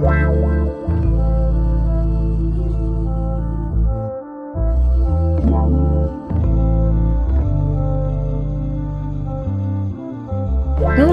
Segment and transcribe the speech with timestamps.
[0.00, 0.63] Wow.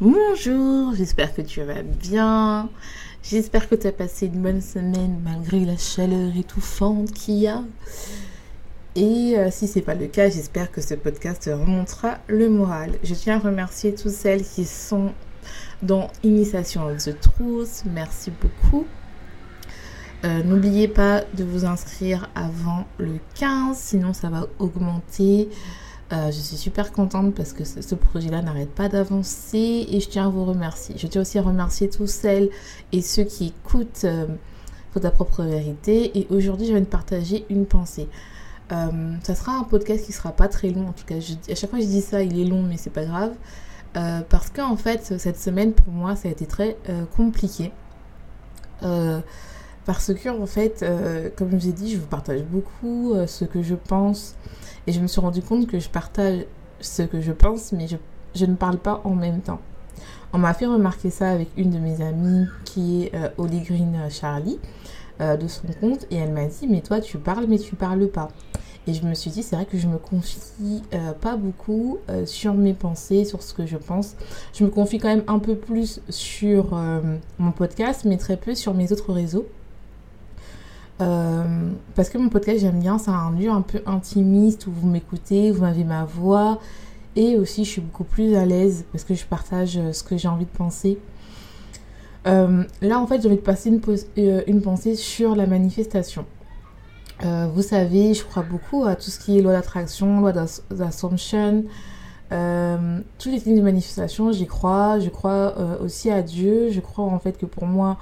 [0.00, 2.70] Bonjour, j'espère que tu vas bien.
[3.22, 7.62] J'espère que tu as passé une bonne semaine malgré la chaleur étouffante qu'il y a.
[8.96, 12.92] Et euh, si c'est pas le cas, j'espère que ce podcast te remontera le moral.
[13.02, 15.12] Je tiens à remercier toutes celles qui sont
[15.82, 17.82] dans Initiation of the Truth.
[17.84, 18.86] Merci beaucoup.
[20.24, 25.50] Euh, n'oubliez pas de vous inscrire avant le 15, sinon ça va augmenter.
[26.12, 30.26] Euh, je suis super contente parce que ce, projet-là n'arrête pas d'avancer et je tiens
[30.26, 30.96] à vous remercier.
[30.98, 32.50] Je tiens aussi à remercier tous celles
[32.90, 34.26] et ceux qui écoutent euh,
[34.92, 36.18] pour ta propre vérité.
[36.18, 38.08] Et aujourd'hui, je vais te partager une pensée.
[38.72, 40.88] Euh, ça sera un podcast qui sera pas très long.
[40.88, 42.90] En tout cas, à chaque fois que je dis ça, il est long, mais c'est
[42.90, 43.32] pas grave.
[44.28, 46.76] parce qu'en fait, cette semaine pour moi, ça a été très
[47.16, 47.70] compliqué.
[49.86, 50.84] Parce que en fait,
[51.36, 54.36] comme je vous ai dit, je vous partage beaucoup ce que je pense
[54.86, 56.46] et je me suis rendu compte que je partage
[56.80, 57.86] ce que je pense, mais
[58.34, 59.60] je, ne parle pas en même temps.
[60.32, 63.98] On m'a fait remarquer ça avec une de mes amies qui est euh, Holly Green
[64.10, 64.58] Charlie
[65.20, 68.08] euh, de son compte et elle m'a dit mais toi tu parles mais tu parles
[68.08, 68.28] pas.
[68.86, 72.54] Et je me suis dit c'est vrai que je me confie euh, pas beaucoup sur
[72.54, 74.14] mes pensées, sur ce que je pense.
[74.54, 76.80] Je me confie quand même un peu plus sur
[77.38, 79.46] mon podcast mais très peu sur mes autres réseaux.
[81.00, 84.88] Euh, parce que mon podcast, j'aime bien, c'est un lieu un peu intimiste où vous
[84.88, 86.58] m'écoutez, vous m'avez ma voix.
[87.16, 90.16] Et aussi, je suis beaucoup plus à l'aise parce que je partage euh, ce que
[90.16, 90.98] j'ai envie de penser.
[92.26, 96.26] Euh, là, en fait, j'ai envie de passer une, une, pensée sur la manifestation.
[97.22, 101.64] vous savez, je crois beaucoup à tout ce qui est loi d'attraction, loi d'assumption.
[102.30, 104.98] tous les signes de manifestation, j'y crois.
[104.98, 106.68] Je crois aussi à Dieu.
[106.70, 107.96] Je crois en fait que pour moi,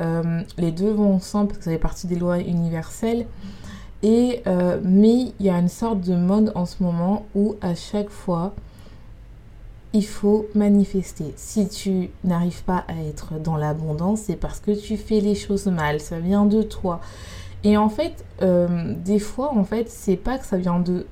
[0.00, 3.26] euh, les deux vont ensemble parce que ça fait partie des lois universelles.
[4.02, 7.74] Et, euh, mais il y a une sorte de mode en ce moment où à
[7.74, 8.54] chaque fois,
[9.92, 11.34] il faut manifester.
[11.36, 15.66] Si tu n'arrives pas à être dans l'abondance, c'est parce que tu fais les choses
[15.66, 16.00] mal.
[16.00, 17.00] Ça vient de toi.
[17.62, 21.06] Et en fait, euh, des fois, en fait, c'est pas que ça vient de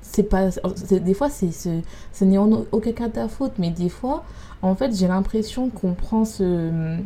[0.00, 0.48] c'est pas
[0.90, 1.80] des fois c'est ce,
[2.14, 4.24] ce n'est aucun cas ta faute mais des fois
[4.62, 6.96] en fait j'ai l'impression qu'on prend ce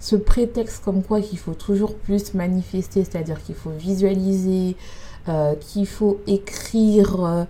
[0.00, 4.76] ce prétexte comme quoi qu'il faut toujours plus manifester, c'est-à-dire qu'il faut visualiser,
[5.28, 7.44] euh, qu'il faut écrire euh,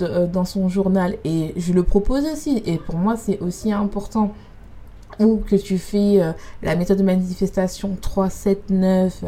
[0.00, 1.16] euh, dans son journal.
[1.24, 2.62] Et je le propose aussi.
[2.64, 4.32] Et pour moi, c'est aussi important.
[5.20, 6.18] Ou que tu fais
[6.62, 9.24] la méthode de manifestation 3, 7, 9,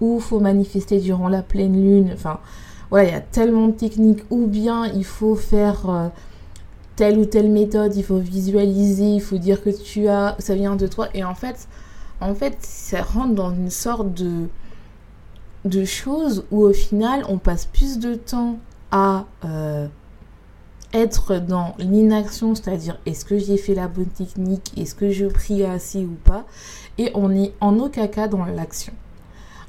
[0.00, 2.10] ou faut manifester durant la pleine lune.
[2.14, 2.38] Enfin,
[2.90, 4.22] voilà, il y a tellement de techniques.
[4.30, 6.10] Ou bien il faut faire
[6.94, 10.76] telle ou telle méthode, il faut visualiser, il faut dire que tu as, ça vient
[10.76, 11.08] de toi.
[11.14, 11.66] Et en fait,
[12.20, 14.48] en fait, ça rentre dans une sorte de,
[15.64, 18.58] de choses où au final, on passe plus de temps
[18.90, 19.88] à euh,
[20.92, 25.64] être dans l'inaction, c'est-à-dire est-ce que j'ai fait la bonne technique, est-ce que je prie
[25.64, 26.44] assez ou pas,
[26.98, 28.92] et on est en aucun cas dans l'action.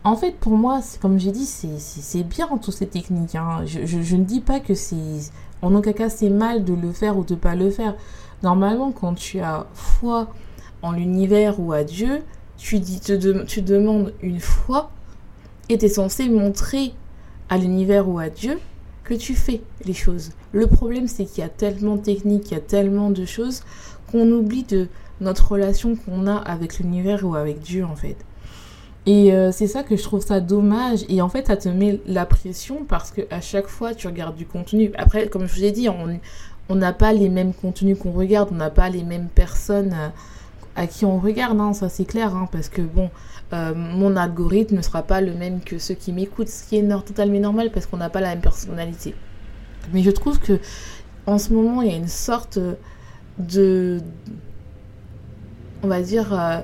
[0.04, 3.34] En fait, pour moi, comme j'ai dit, c'est bien toutes ces techniques.
[3.34, 3.64] Hein.
[3.66, 5.32] Je, je, ne dis pas que c'est
[5.64, 7.96] en aucun cas c'est mal de le faire ou de pas le faire.
[8.44, 10.28] Normalement, quand tu as foi
[10.86, 12.22] en l'univers ou à Dieu,
[12.58, 14.92] tu, dis, te, tu demandes une fois
[15.68, 16.94] et tu es censé montrer
[17.50, 18.60] à l'univers ou à Dieu
[19.04, 20.32] que tu fais les choses.
[20.52, 23.64] Le problème, c'est qu'il y a tellement de techniques, il y a tellement de choses
[24.12, 24.88] qu'on oublie de
[25.22, 28.18] notre relation qu'on a avec l'univers ou avec Dieu en fait.
[29.08, 31.06] Et euh, c'est ça que je trouve ça dommage.
[31.10, 34.36] Et en fait, ça te met la pression parce que à chaque fois, tu regardes
[34.36, 34.92] du contenu.
[34.98, 38.56] Après, comme je vous ai dit, on n'a pas les mêmes contenus qu'on regarde, on
[38.56, 39.94] n'a pas les mêmes personnes.
[39.94, 40.10] Euh,
[40.76, 43.10] à qui on regarde, hein, ça c'est clair, hein, parce que bon,
[43.54, 46.88] euh, mon algorithme ne sera pas le même que ceux qui m'écoutent, ce qui est
[47.06, 49.16] totalement normal parce qu'on n'a pas la même personnalité.
[49.94, 50.60] Mais je trouve que
[51.28, 52.60] en ce moment, il y a une sorte
[53.40, 54.00] de.
[55.84, 56.34] On va dire.
[56.34, 56.60] Euh,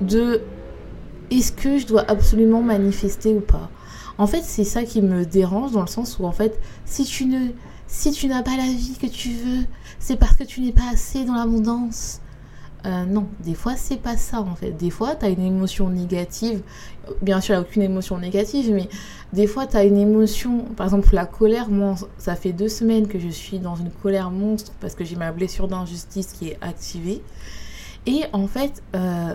[0.00, 0.42] de.
[1.30, 3.70] Est-ce que je dois absolument manifester ou pas?
[4.16, 7.26] En fait, c'est ça qui me dérange dans le sens où, en fait, si tu
[7.26, 7.50] ne.
[7.86, 9.64] Si tu n'as pas la vie que tu veux,
[9.98, 12.20] c'est parce que tu n'es pas assez dans l'abondance.
[12.86, 14.70] Euh, non, des fois c'est pas ça en fait.
[14.70, 16.62] Des fois tu as une émotion négative.
[17.22, 18.88] Bien sûr, il n'y a aucune émotion négative, mais
[19.32, 21.70] des fois tu as une émotion, par exemple la colère.
[21.70, 25.16] Moi, ça fait deux semaines que je suis dans une colère monstre parce que j'ai
[25.16, 27.22] ma blessure d'injustice qui est activée.
[28.06, 29.34] Et en fait, euh,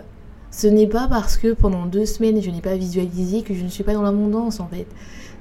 [0.51, 3.69] ce n'est pas parce que pendant deux semaines je n'ai pas visualisé que je ne
[3.69, 4.87] suis pas dans l'abondance en fait.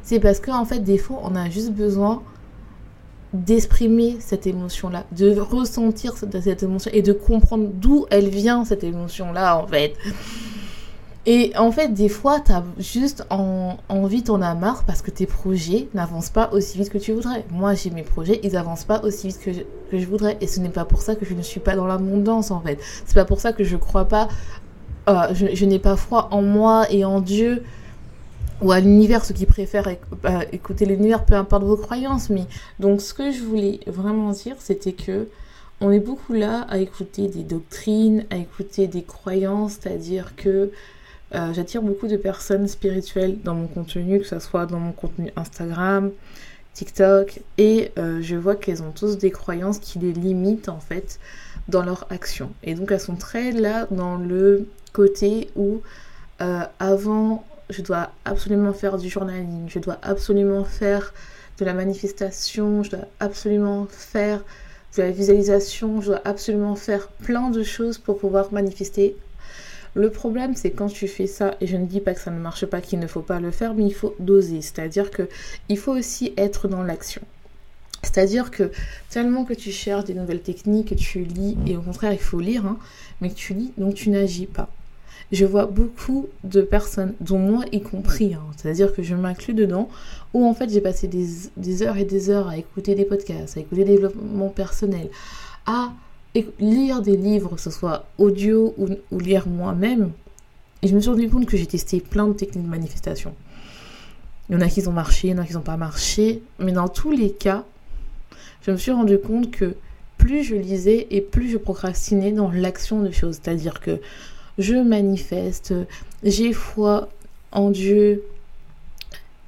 [0.03, 2.23] C'est parce que en fait, des fois on a juste besoin
[3.33, 9.57] d'exprimer cette émotion-là, de ressentir cette émotion et de comprendre d'où elle vient cette émotion-là
[9.59, 9.95] en fait.
[11.25, 15.27] Et en fait, des fois, tu as juste envie, t'en as marre parce que tes
[15.27, 17.45] projets n'avancent pas aussi vite que tu voudrais.
[17.51, 20.37] Moi, j'ai mes projets, ils avancent pas aussi vite que je, voudrais.
[20.41, 22.81] Et ce n'est pas pour ça que je ne suis pas dans l'abondance, en fait.
[23.07, 24.27] C'est pas pour ça que je crois pas,
[25.09, 27.63] euh, je, je n'ai pas foi en moi et en Dieu
[28.63, 29.89] ou à l'univers, ceux qui préfèrent
[30.23, 32.31] bah, écouter l'univers, peu importe vos croyances.
[32.31, 32.45] Mais
[32.79, 35.29] donc, ce que je voulais vraiment dire, c'était que
[35.81, 40.71] on est beaucoup là à écouter des doctrines, à écouter des croyances, c'est-à-dire que
[41.35, 45.33] euh, j'attire beaucoup de personnes spirituelles dans mon contenu, que ce soit dans mon contenu
[45.35, 46.13] Instagram,
[46.75, 51.19] TikTok, et euh, je vois qu'elles ont tous des croyances qui les limitent en fait
[51.69, 52.51] dans leur action.
[52.63, 55.81] Et donc elles sont très là dans le côté où
[56.43, 61.13] euh, avant je dois absolument faire du journaling, je dois absolument faire
[61.59, 64.45] de la manifestation, je dois absolument faire
[64.97, 69.17] de la visualisation, je dois absolument faire plein de choses pour pouvoir manifester.
[69.95, 72.41] Le problème, c'est quand tu fais ça, et je ne dis pas que ça ne
[72.41, 74.63] marche pas, qu'il ne faut pas le faire, mais il faut doser.
[74.63, 75.29] C'est-à-dire que
[75.69, 77.23] il faut aussi être dans l'action.
[78.03, 78.71] C'est-à-dire que
[79.11, 82.41] tellement que tu cherches des nouvelles techniques, que tu lis, et au contraire, il faut
[82.41, 82.79] lire, hein,
[83.21, 84.69] mais que tu lis, donc tu n'agis pas
[85.33, 89.89] je vois beaucoup de personnes, dont moi y compris, hein, c'est-à-dire que je m'inclus dedans,
[90.35, 93.61] où en fait j'ai passé des, heures et des heures à écouter des podcasts, à
[93.61, 95.09] écouter des développements personnels,
[95.67, 95.93] à
[96.61, 100.13] lire des livres, que ce soit audio ou, lire moi-même.
[100.83, 103.35] Et je me suis rendu compte que j'ai testé plein de techniques de manifestation.
[104.49, 106.43] Il y en a qui ont marché, il y en a qui n'ont pas marché,
[106.59, 107.65] mais dans tous les cas,
[108.67, 109.75] je me suis rendu compte que
[110.19, 113.41] plus je lisais et plus je procrastinais dans l'action de choses.
[113.43, 114.01] C'est-à-dire que
[114.59, 115.75] je manifeste,
[116.23, 117.09] j'ai foi
[117.53, 118.25] en Dieu.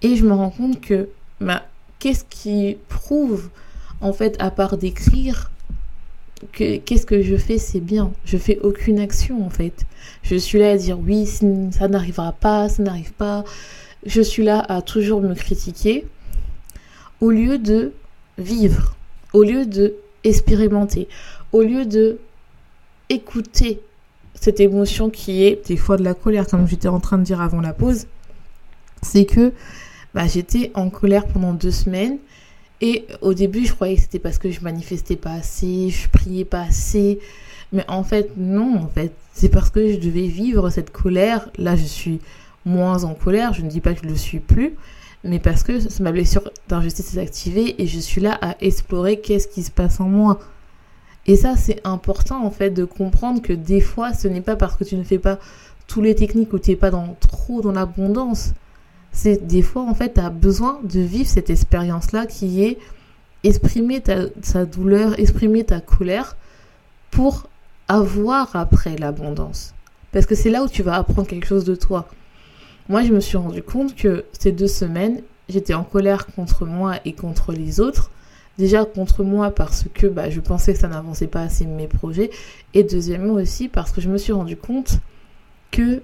[0.02, 1.08] Et je me rends compte que
[1.40, 1.64] bah,
[1.98, 3.48] qu'est-ce qui prouve,
[4.00, 5.50] en fait, à part d'écrire,
[6.52, 8.12] que qu'est-ce que je fais, c'est bien.
[8.24, 9.86] Je fais aucune action, en fait.
[10.22, 13.44] Je suis là à dire oui, ça n'arrivera pas, ça n'arrive pas.
[14.04, 16.06] Je suis là à toujours me critiquer
[17.20, 17.92] au lieu de
[18.36, 18.96] vivre,
[19.32, 21.08] au lieu de expérimenter,
[21.52, 22.18] au lieu de
[23.08, 23.80] écouter
[24.44, 27.40] cette émotion qui est des fois de la colère, comme j'étais en train de dire
[27.40, 28.06] avant la pause,
[29.00, 29.54] c'est que
[30.12, 32.18] bah, j'étais en colère pendant deux semaines.
[32.82, 36.44] Et au début, je croyais que c'était parce que je manifestais pas assez, je priais
[36.44, 37.20] pas assez.
[37.72, 41.48] Mais en fait, non, en fait, c'est parce que je devais vivre cette colère.
[41.56, 42.20] Là, je suis
[42.66, 44.74] moins en colère, je ne dis pas que je le suis plus,
[45.24, 49.48] mais parce que ma blessure d'injustice est activée et je suis là à explorer qu'est-ce
[49.48, 50.38] qui se passe en moi.
[51.26, 54.76] Et ça, c'est important en fait de comprendre que des fois, ce n'est pas parce
[54.76, 55.38] que tu ne fais pas
[55.86, 58.52] tous les techniques ou tu n'es pas dans, trop dans l'abondance.
[59.12, 62.78] C'est des fois, en fait, tu as besoin de vivre cette expérience-là qui est
[63.42, 66.36] exprimer ta, ta douleur, exprimer ta colère
[67.10, 67.48] pour
[67.88, 69.74] avoir après l'abondance.
[70.12, 72.08] Parce que c'est là où tu vas apprendre quelque chose de toi.
[72.88, 76.96] Moi, je me suis rendu compte que ces deux semaines, j'étais en colère contre moi
[77.04, 78.10] et contre les autres.
[78.56, 82.30] Déjà contre moi parce que bah, je pensais que ça n'avançait pas assez mes projets.
[82.72, 85.00] Et deuxièmement aussi parce que je me suis rendu compte
[85.70, 86.02] que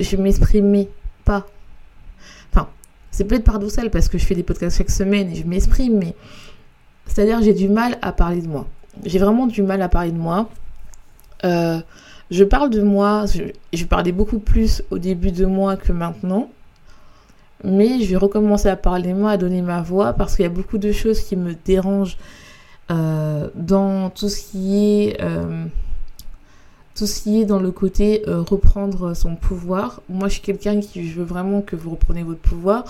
[0.00, 0.88] je m'exprimais
[1.24, 1.46] pas.
[2.50, 2.68] Enfin,
[3.10, 6.14] c'est peut-être paradoxal parce que je fais des podcasts chaque semaine et je m'exprime, mais
[7.06, 8.66] c'est-à-dire j'ai du mal à parler de moi.
[9.04, 10.48] J'ai vraiment du mal à parler de moi.
[11.44, 11.80] Euh,
[12.30, 16.48] je parle de moi, je, je parlais beaucoup plus au début de moi que maintenant.
[17.64, 20.50] Mais je vais recommencer à parler moi, à donner ma voix, parce qu'il y a
[20.50, 22.18] beaucoup de choses qui me dérangent
[22.90, 25.20] euh, dans tout ce qui est...
[25.20, 25.64] Euh,
[26.94, 30.02] tout ce qui est dans le côté euh, reprendre son pouvoir.
[30.10, 32.84] Moi, je suis quelqu'un qui je veux vraiment que vous repreniez votre pouvoir,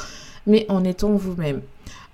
[0.44, 1.60] mais en étant vous-même.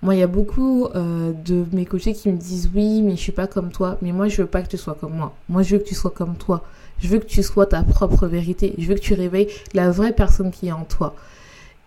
[0.02, 3.32] Moi, il y a beaucoup de mes coachés qui me disent oui, mais je suis
[3.32, 3.96] pas comme toi.
[4.02, 5.34] Mais moi, je veux pas que tu sois comme moi.
[5.48, 6.62] Moi, je veux que tu sois comme toi.
[7.00, 8.74] Je veux que tu sois ta propre vérité.
[8.76, 11.14] Je veux que tu réveilles la vraie personne qui est en toi.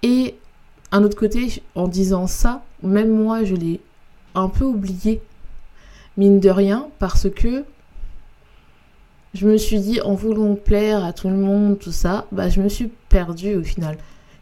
[0.03, 0.35] Et
[0.91, 3.79] un autre côté, en disant ça, même moi, je l'ai
[4.36, 5.21] un peu oublié,
[6.17, 7.63] mine de rien, parce que
[9.33, 12.62] je me suis dit, en voulant plaire à tout le monde, tout ça, bah, je
[12.62, 13.98] me suis perdue au final.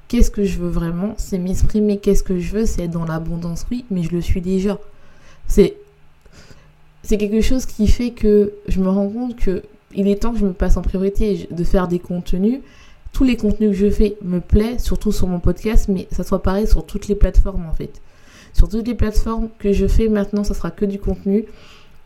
[0.07, 1.13] Qu'est-ce que je veux vraiment?
[1.17, 1.99] C'est m'exprimer.
[1.99, 2.65] Qu'est-ce que je veux?
[2.65, 4.79] C'est être dans l'abondance, oui, mais je le suis déjà.
[5.47, 5.77] C'est
[7.03, 9.63] c'est quelque chose qui fait que je me rends compte que
[9.95, 12.59] il est temps que je me passe en priorité de faire des contenus.
[13.21, 16.65] Les contenus que je fais me plaisent, surtout sur mon podcast, mais ça soit pareil
[16.65, 18.01] sur toutes les plateformes en fait.
[18.53, 21.45] Sur toutes les plateformes que je fais maintenant, ça sera que du contenu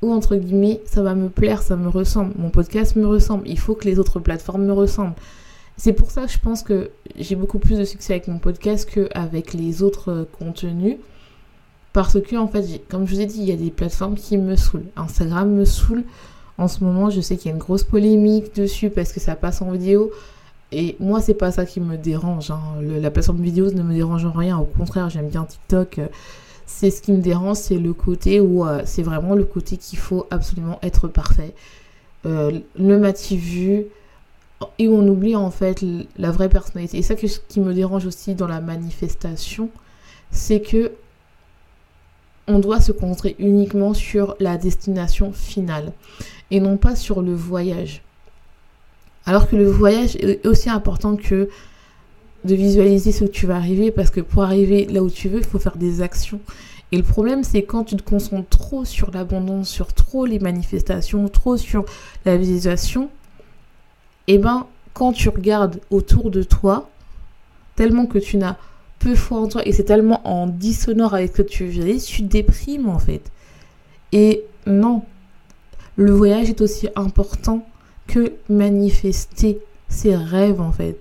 [0.01, 2.33] ou entre guillemets, ça va me plaire, ça me ressemble.
[2.37, 3.47] Mon podcast me ressemble.
[3.47, 5.15] Il faut que les autres plateformes me ressemblent.
[5.77, 8.89] C'est pour ça que je pense que j'ai beaucoup plus de succès avec mon podcast
[8.89, 10.97] qu'avec les autres euh, contenus.
[11.93, 14.37] Parce que, en fait, comme je vous ai dit, il y a des plateformes qui
[14.37, 14.85] me saoulent.
[14.97, 16.03] Instagram me saoule.
[16.57, 19.35] En ce moment, je sais qu'il y a une grosse polémique dessus parce que ça
[19.35, 20.11] passe en vidéo.
[20.73, 22.51] Et moi, c'est pas ça qui me dérange.
[22.51, 22.61] Hein.
[22.81, 24.57] la plateforme vidéo ne me dérange en rien.
[24.57, 26.01] Au contraire, j'aime bien TikTok.
[26.65, 29.99] C'est ce qui me dérange, c'est le côté où euh, c'est vraiment le côté qu'il
[29.99, 31.53] faut absolument être parfait.
[32.25, 33.85] Euh, le mati vu
[34.79, 35.83] et on oublie en fait
[36.17, 36.97] la vraie personnalité.
[36.97, 39.69] Et ça que, qui me dérange aussi dans la manifestation,
[40.31, 40.93] c'est que
[42.47, 45.93] on doit se concentrer uniquement sur la destination finale
[46.51, 48.01] et non pas sur le voyage.
[49.25, 51.49] Alors que le voyage est aussi important que
[52.43, 55.39] de visualiser ce que tu vas arriver parce que pour arriver là où tu veux,
[55.39, 56.41] il faut faire des actions.
[56.91, 61.27] Et le problème, c'est quand tu te concentres trop sur l'abondance, sur trop les manifestations,
[61.29, 61.85] trop sur
[62.25, 63.09] la visualisation,
[64.27, 66.89] et eh ben, quand tu regardes autour de toi,
[67.75, 68.57] tellement que tu n'as
[68.99, 72.21] peu foi en toi et c'est tellement en dissonance avec ce que tu vis, tu
[72.21, 73.31] déprimes en fait.
[74.11, 75.03] Et non,
[75.97, 77.65] le voyage est aussi important
[78.07, 80.97] que manifester ses rêves en fait.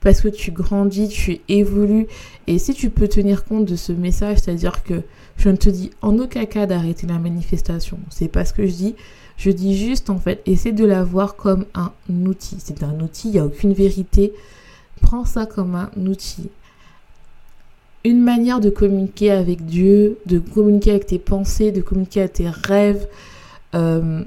[0.00, 2.06] Parce que tu grandis, tu évolues.
[2.46, 5.02] Et si tu peux tenir compte de ce message, c'est-à-dire que
[5.38, 7.98] je ne te dis en aucun cas d'arrêter la manifestation.
[8.10, 8.94] C'est pas ce que je dis.
[9.36, 11.92] Je dis juste, en fait, essaie de la voir comme un
[12.26, 12.56] outil.
[12.58, 14.32] C'est un outil, il n'y a aucune vérité.
[15.00, 16.50] Prends ça comme un outil.
[18.04, 22.48] Une manière de communiquer avec Dieu, de communiquer avec tes pensées, de communiquer avec tes
[22.48, 23.08] rêves,
[23.74, 24.22] euh,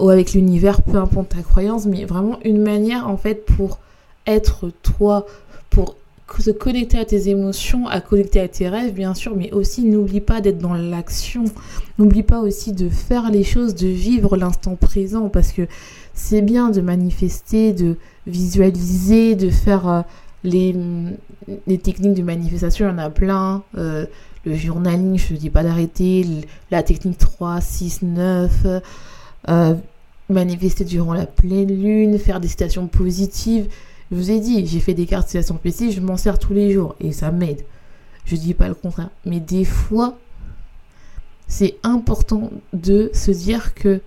[0.00, 3.78] ou avec l'univers, peu importe ta croyance, mais vraiment une manière, en fait, pour
[4.26, 5.26] être toi,
[5.70, 5.96] pour
[6.38, 10.20] se connecter à tes émotions, à connecter à tes rêves, bien sûr, mais aussi n'oublie
[10.20, 11.44] pas d'être dans l'action.
[11.98, 15.62] N'oublie pas aussi de faire les choses, de vivre l'instant présent, parce que
[16.12, 17.96] c'est bien de manifester, de
[18.26, 20.00] visualiser, de faire euh,
[20.42, 20.74] les,
[21.66, 23.62] les, techniques de manifestation, il y en a plein.
[23.76, 24.06] Euh,
[24.44, 26.26] le journaling, je ne dis pas d'arrêter,
[26.70, 28.50] la technique 3, 6, 9,
[30.28, 33.68] manifester durant la pleine lune, faire des citations positives.
[34.10, 36.72] Je vous ai dit, j'ai fait des cartes citation PC, je m'en sers tous les
[36.72, 37.62] jours et ça m'aide.
[38.24, 39.10] Je dis pas le contraire.
[39.24, 40.16] Mais des fois,
[41.46, 44.00] c'est important de se dire que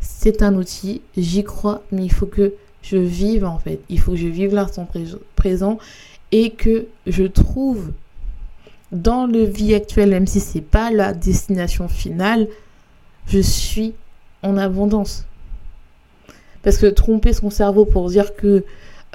[0.00, 3.80] c'est un outil, j'y crois, mais il faut que je vive en fait.
[3.88, 4.88] Il faut que je vive l'instant
[5.36, 5.78] présent
[6.32, 7.92] et que je trouve
[8.92, 12.48] dans le vie actuelle, même si c'est pas la destination finale,
[13.26, 13.94] je suis
[14.42, 15.26] en abondance.
[16.62, 18.64] Parce que tromper son cerveau pour dire que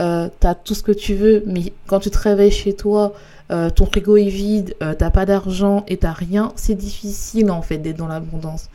[0.02, 3.14] euh, t'as tout ce que tu veux, mais quand tu te réveilles chez toi,
[3.52, 7.62] euh, ton frigo est vide, euh, t'as pas d'argent et t'as rien, c'est difficile en
[7.62, 8.70] fait d'être dans l'abondance.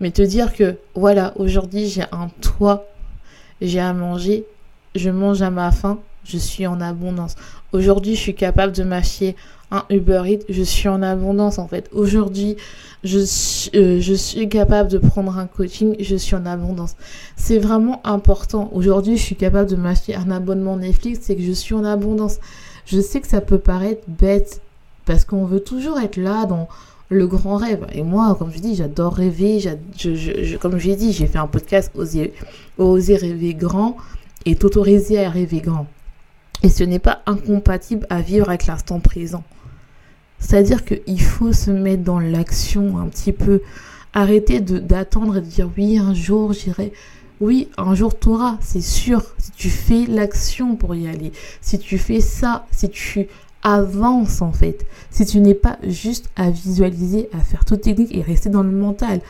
[0.00, 2.86] Mais te dire que voilà, aujourd'hui j'ai un toit,
[3.60, 4.44] j'ai à manger,
[4.94, 7.36] je mange à ma faim, je suis en abondance.
[7.72, 9.36] Aujourd'hui, je suis capable de m'acheter
[9.70, 11.88] un Uber Eats, je suis en abondance en fait.
[11.92, 12.56] Aujourd'hui,
[13.04, 13.18] je,
[13.76, 16.96] euh, je suis capable de prendre un coaching, je suis en abondance.
[17.36, 18.70] C'est vraiment important.
[18.72, 22.38] Aujourd'hui, je suis capable de m'acheter un abonnement Netflix, c'est que je suis en abondance.
[22.86, 24.60] Je sais que ça peut paraître bête
[25.06, 26.68] parce qu'on veut toujours être là dans
[27.08, 27.86] le grand rêve.
[27.92, 29.60] Et moi, comme je dis, j'adore rêver.
[29.60, 33.96] Je, je, comme j'ai dit, j'ai fait un podcast oser rêver grand
[34.46, 35.86] et t'autoriser à rêver grand.
[36.62, 39.42] Et ce n'est pas incompatible à vivre avec l'instant présent.
[40.40, 43.60] C'est-à-dire qu'il faut se mettre dans l'action un petit peu.
[44.12, 46.92] Arrêter d'attendre et de dire oui, un jour j'irai.
[47.40, 49.22] Oui, un jour t'auras, c'est sûr.
[49.38, 53.28] Si tu fais l'action pour y aller, si tu fais ça, si tu
[53.62, 58.22] avances en fait, si tu n'es pas juste à visualiser, à faire toute technique et
[58.22, 59.20] rester dans le mental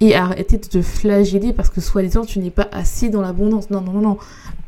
[0.00, 3.70] et arrêter de te flageller parce que soi-disant tu n'es pas assez dans l'abondance.
[3.70, 4.18] Non, non, non, non.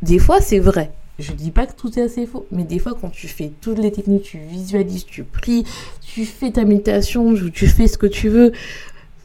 [0.02, 0.92] Des fois c'est vrai.
[1.20, 3.78] Je dis pas que tout est assez faux, mais des fois quand tu fais toutes
[3.78, 5.64] les techniques, tu visualises, tu pries,
[6.00, 8.52] tu fais ta méditation, tu fais ce que tu veux,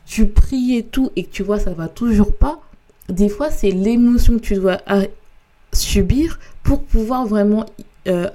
[0.06, 2.62] tu pries et tout, et que tu vois ça va toujours pas,
[3.08, 4.80] des fois c'est l'émotion que tu dois
[5.72, 7.66] subir pour pouvoir vraiment
[8.08, 8.30] euh,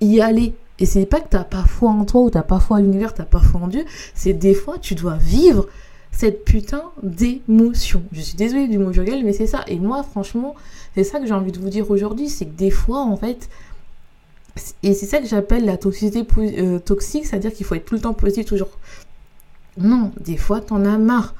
[0.00, 0.54] y aller.
[0.78, 3.14] Et c'est pas que t'as pas foi en toi ou t'as pas foi en l'univers,
[3.14, 3.84] t'as pas foi en Dieu.
[4.14, 5.66] C'est des fois, tu dois vivre
[6.16, 8.02] cette putain d'émotion.
[8.12, 9.64] Je suis désolée du mot gueule, mais c'est ça.
[9.66, 10.54] Et moi, franchement,
[10.94, 12.30] c'est ça que j'ai envie de vous dire aujourd'hui.
[12.30, 13.50] C'est que des fois, en fait,
[14.82, 18.00] et c'est ça que j'appelle la toxicité euh, toxique, c'est-à-dire qu'il faut être tout le
[18.00, 18.70] temps positif, toujours.
[19.76, 21.34] Non, des fois, t'en as marre.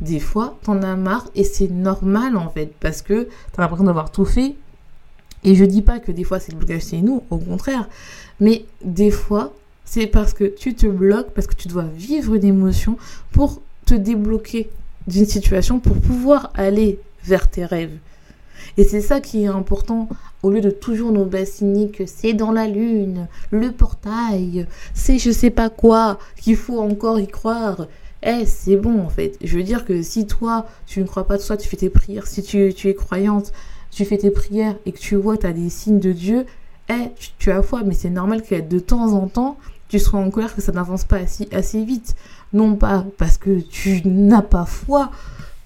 [0.00, 4.12] Des fois, t'en as marre et c'est normal en fait, parce que t'as l'impression d'avoir
[4.12, 4.54] tout fait.
[5.42, 7.88] Et je dis pas que des fois c'est le blocage chez nous, au contraire.
[8.38, 9.52] Mais des fois,
[9.84, 12.96] c'est parce que tu te bloques, parce que tu dois vivre une émotion
[13.32, 13.60] pour
[13.90, 14.70] te débloquer
[15.08, 17.96] d'une situation, pour pouvoir aller vers tes rêves.
[18.76, 20.08] Et c'est ça qui est important,
[20.44, 25.32] au lieu de toujours nous bassiner que c'est dans la lune, le portail, c'est je
[25.32, 27.88] sais pas quoi, qu'il faut encore y croire.
[28.22, 29.36] Eh, c'est bon en fait.
[29.42, 31.90] Je veux dire que si toi, tu ne crois pas de toi, tu fais tes
[31.90, 33.52] prières, si tu, es croyante,
[33.90, 36.46] tu fais tes prières et que tu vois, tu as des signes de Dieu,
[36.90, 39.56] eh, tu, as foi, mais c'est normal que de temps en temps,
[39.88, 41.18] tu sois en colère que ça n'avance pas
[41.50, 42.14] assez vite.
[42.52, 45.10] Non pas parce que tu n'as pas foi,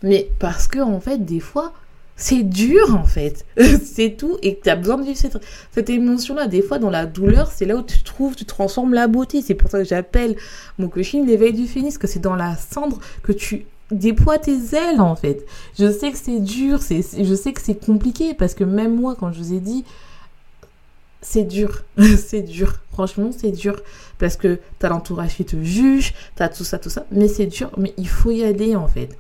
[0.03, 1.73] mais parce que en fait, des fois,
[2.17, 3.45] c'est dur en fait.
[3.85, 4.39] c'est tout.
[4.43, 6.47] Et tu as besoin de vivre cette, émotion-là.
[6.47, 9.43] Des fois, dans la douleur, c'est là où tu trouves, tu transformes la beauté.
[9.43, 10.37] C'est pour ça que j'appelle
[10.79, 15.01] mon coaching l'éveil du phénix, que c'est dans la cendre que tu déploies tes ailes
[15.01, 15.45] en fait.
[15.79, 19.17] Je sais que c'est dur, c'est, je sais que c'est compliqué parce que même moi,
[19.19, 19.85] quand je vous ai dit,
[21.25, 21.83] c'est dur,
[22.17, 22.75] c'est dur.
[22.93, 23.81] Franchement, c'est dur
[24.19, 27.07] parce que t'as l'entourage qui te juge, t'as tout ça, tout ça.
[27.11, 29.17] Mais c'est dur, mais il faut y aller en fait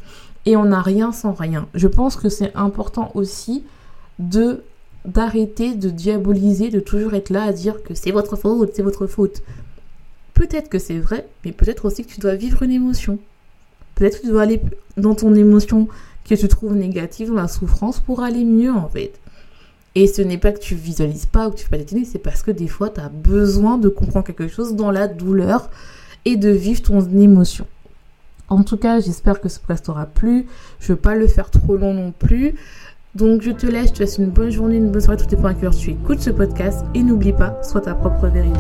[0.46, 1.66] et on n'a rien sans rien.
[1.75, 3.64] Je pense que c'est important aussi
[4.18, 4.62] de
[5.04, 9.06] d'arrêter de diaboliser, de toujours être là à dire que c'est votre faute, c'est votre
[9.06, 9.42] faute.
[10.32, 13.18] Peut-être que c'est vrai, mais peut-être aussi que tu dois vivre une émotion.
[13.96, 14.62] Peut-être que tu dois aller
[14.96, 15.88] dans ton émotion
[16.25, 19.12] que tu trouves négative, dans la souffrance, pour aller mieux en fait.
[19.94, 22.18] Et ce n'est pas que tu visualises pas ou que tu fais pas d'études, c'est
[22.18, 25.70] parce que des fois tu as besoin de comprendre quelque chose dans la douleur
[26.24, 27.66] et de vivre ton émotion.
[28.48, 30.46] En tout cas, j'espère que ce podcast t'aura plu.
[30.80, 32.54] Je ne veux pas le faire trop long non plus.
[33.14, 35.50] Donc je te laisse, je te laisse une bonne journée, une bonne soirée, tout points
[35.50, 35.74] à cœur.
[35.74, 38.59] Tu écoutes ce podcast et n'oublie pas, sois ta propre vérité.